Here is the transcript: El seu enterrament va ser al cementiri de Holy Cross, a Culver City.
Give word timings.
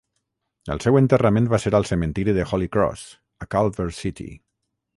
El 0.75 0.79
seu 0.85 0.95
enterrament 1.01 1.49
va 1.51 1.59
ser 1.65 1.71
al 1.81 1.85
cementiri 1.89 2.35
de 2.39 2.45
Holy 2.47 2.69
Cross, 2.77 3.05
a 3.45 3.49
Culver 3.57 3.87
City. 3.99 4.29